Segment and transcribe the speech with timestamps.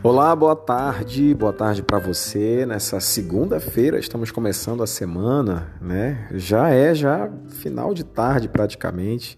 [0.00, 2.64] Olá, boa tarde, boa tarde para você.
[2.64, 6.28] Nessa segunda-feira estamos começando a semana, né?
[6.34, 9.36] Já é já final de tarde praticamente,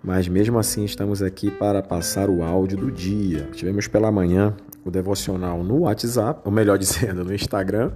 [0.00, 3.48] mas mesmo assim estamos aqui para passar o áudio do dia.
[3.52, 7.90] Tivemos pela manhã o devocional no WhatsApp, ou melhor dizendo, no Instagram,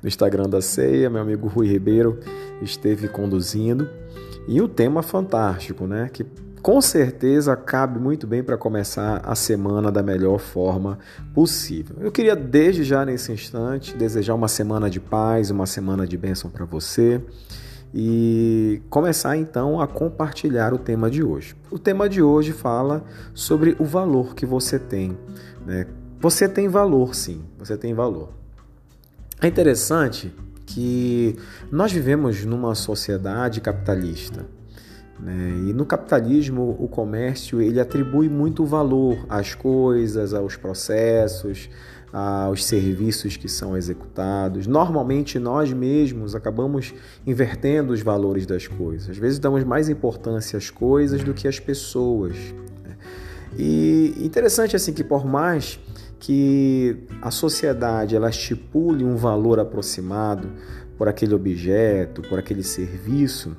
[0.00, 2.20] no Instagram da Ceia, meu amigo Rui Ribeiro
[2.62, 3.90] esteve conduzindo.
[4.46, 6.08] E o tema fantástico, né?
[6.10, 6.24] Que
[6.62, 10.98] com certeza cabe muito bem para começar a semana da melhor forma
[11.34, 11.96] possível.
[12.00, 16.50] Eu queria desde já nesse instante desejar uma semana de paz, uma semana de bênção
[16.50, 17.20] para você
[17.94, 21.56] e começar então a compartilhar o tema de hoje.
[21.70, 25.16] O tema de hoje fala sobre o valor que você tem.
[25.64, 25.86] Né?
[26.20, 28.30] Você tem valor, sim, você tem valor.
[29.40, 30.34] É interessante
[30.66, 31.36] que
[31.70, 34.44] nós vivemos numa sociedade capitalista.
[35.18, 35.66] Né?
[35.68, 41.68] E no capitalismo, o comércio ele atribui muito valor às coisas, aos processos,
[42.12, 44.66] aos serviços que são executados.
[44.66, 46.94] Normalmente, nós mesmos acabamos
[47.26, 49.10] invertendo os valores das coisas.
[49.10, 52.36] Às vezes, damos mais importância às coisas do que às pessoas.
[52.84, 52.96] Né?
[53.58, 55.80] E interessante assim que por mais
[56.20, 60.48] que a sociedade ela estipule um valor aproximado
[60.96, 63.56] por aquele objeto, por aquele serviço,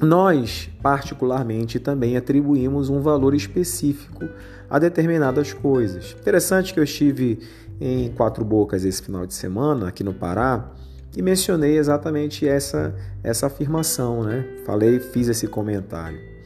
[0.00, 4.28] nós, particularmente, também atribuímos um valor específico
[4.70, 6.16] a determinadas coisas.
[6.20, 7.40] Interessante que eu estive
[7.80, 10.72] em Quatro Bocas esse final de semana, aqui no Pará,
[11.16, 14.44] e mencionei exatamente essa, essa afirmação, né?
[14.64, 16.37] Falei, fiz esse comentário.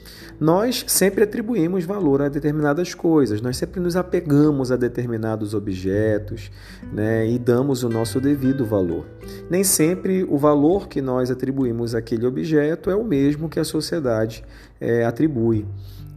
[0.42, 6.50] Nós sempre atribuímos valor a determinadas coisas, nós sempre nos apegamos a determinados objetos
[6.92, 9.06] né, e damos o nosso devido valor.
[9.48, 14.42] Nem sempre o valor que nós atribuímos àquele objeto é o mesmo que a sociedade
[14.80, 15.64] é, atribui.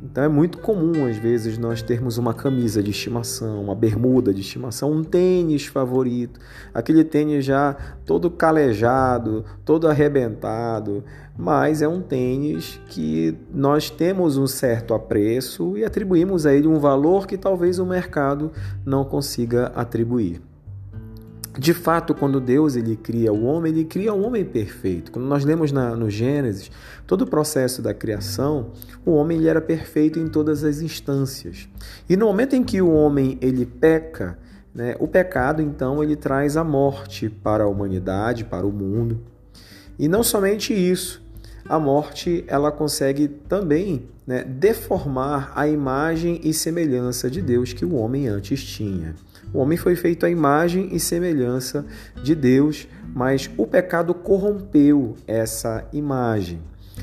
[0.06, 4.42] Então é muito comum, às vezes, nós termos uma camisa de estimação, uma bermuda de
[4.42, 6.40] estimação, um tênis favorito,
[6.72, 11.04] aquele tênis já todo calejado, todo arrebentado,
[11.36, 16.78] mas é um tênis que nós temos um certo apreço e atribuímos a ele um
[16.78, 18.52] valor que talvez o mercado
[18.86, 20.40] não consiga atribuir.
[21.58, 25.12] De fato, quando Deus ele cria o homem, ele cria o homem perfeito.
[25.12, 26.70] Quando nós lemos na, no Gênesis,
[27.08, 28.72] todo o processo da criação,
[29.06, 31.70] o homem ele era perfeito em todas as instâncias.
[32.10, 34.38] E no momento em que o homem ele peca,
[34.74, 39.22] né, o pecado então ele traz a morte para a humanidade, para o mundo.
[39.98, 41.24] E não somente isso,
[41.70, 47.96] a morte ela consegue também né, deformar a imagem e semelhança de Deus que o
[47.96, 49.16] homem antes tinha.
[49.54, 51.86] O homem foi feito à imagem e semelhança
[52.24, 56.62] de Deus, mas o pecado corrompeu essa imagem.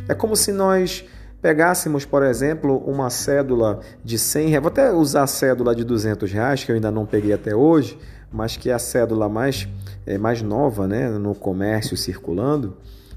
[0.08, 1.04] É como se nós
[1.40, 6.30] pegássemos, por exemplo, uma cédula de 100 reais, vou até usar a cédula de 200
[6.30, 7.98] reais, que eu ainda não peguei até hoje,
[8.30, 9.68] mas que é a cédula mais,
[10.06, 12.76] é, mais nova né, no comércio circulando.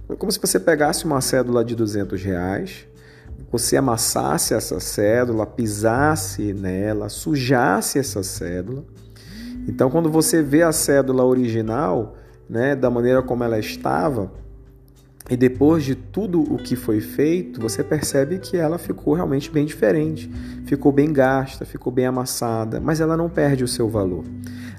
[0.09, 2.87] É como se você pegasse uma cédula de 200 reais,
[3.51, 8.83] você amassasse essa cédula, pisasse nela, sujasse essa cédula.
[9.67, 12.15] Então, quando você vê a cédula original,
[12.49, 14.31] né, da maneira como ela estava,
[15.29, 19.65] e depois de tudo o que foi feito, você percebe que ela ficou realmente bem
[19.65, 20.29] diferente,
[20.65, 24.23] ficou bem gasta, ficou bem amassada, mas ela não perde o seu valor.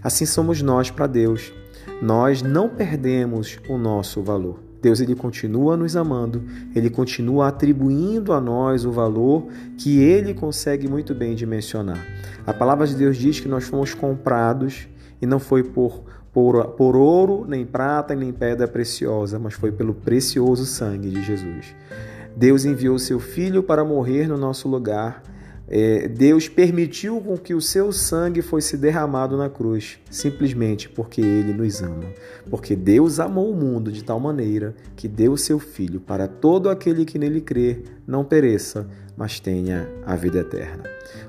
[0.04, 1.52] Assim somos nós para Deus.
[2.00, 4.60] Nós não perdemos o nosso valor.
[4.80, 6.42] Deus ele continua nos amando,
[6.74, 12.04] ele continua atribuindo a nós o valor que ele consegue muito bem dimensionar.
[12.46, 14.86] A palavra de Deus diz que nós fomos comprados
[15.20, 19.94] e não foi por, por, por ouro, nem prata, nem pedra preciosa, mas foi pelo
[19.94, 21.74] precioso sangue de Jesus.
[22.36, 25.22] Deus enviou seu filho para morrer no nosso lugar
[26.16, 31.82] Deus permitiu com que o seu sangue fosse derramado na cruz, simplesmente porque Ele nos
[31.82, 32.04] ama.
[32.48, 36.70] Porque Deus amou o mundo de tal maneira que deu o seu Filho para todo
[36.70, 38.86] aquele que nele crê não pereça,
[39.16, 40.84] mas tenha a vida eterna.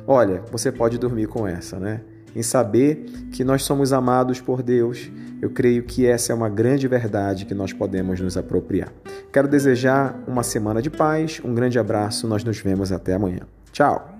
[0.05, 2.01] Olha, você pode dormir com essa, né?
[2.35, 5.09] Em saber que nós somos amados por Deus,
[5.41, 8.93] eu creio que essa é uma grande verdade que nós podemos nos apropriar.
[9.33, 13.41] Quero desejar uma semana de paz, um grande abraço, nós nos vemos até amanhã.
[13.71, 14.16] Tchau!